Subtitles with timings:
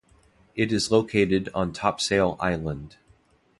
[0.55, 2.95] It is located on Topsail Island.